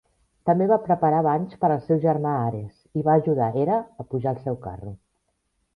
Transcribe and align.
També 0.49 0.67
va 0.69 0.77
preparar 0.85 1.19
banys 1.27 1.53
per 1.65 1.69
al 1.75 1.83
seu 1.89 2.01
germà 2.07 2.33
Ares 2.47 2.81
i 3.01 3.07
va 3.11 3.19
ajudar 3.23 3.53
Hera 3.65 3.79
a 4.05 4.09
pujar 4.15 4.35
al 4.37 4.43
seu 4.49 4.63
carro. 4.69 4.99